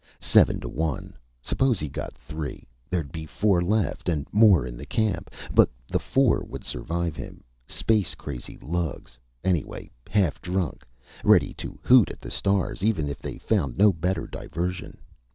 Seven 0.19 0.59
to 0.61 0.67
one. 0.67 1.13
Suppose 1.43 1.79
he 1.79 1.87
got 1.87 2.15
three. 2.17 2.67
There'd 2.89 3.11
be 3.11 3.27
four 3.27 3.61
left 3.61 4.09
and 4.09 4.25
more 4.31 4.65
in 4.65 4.75
the 4.75 4.85
camp. 4.87 5.29
But 5.53 5.69
the 5.87 5.99
four 5.99 6.43
would 6.43 6.63
survive 6.63 7.15
him. 7.15 7.43
Space 7.67 8.15
crazy 8.15 8.57
lugs. 8.63 9.19
Anyway 9.43 9.91
half 10.09 10.41
drunk. 10.41 10.87
Ready 11.23 11.53
to 11.53 11.77
hoot 11.83 12.09
at 12.09 12.19
the 12.19 12.31
stars, 12.31 12.83
even, 12.83 13.09
if 13.09 13.19
they 13.19 13.37
found 13.37 13.77
no 13.77 13.93
better 13.93 14.25
diversion. 14.25 14.97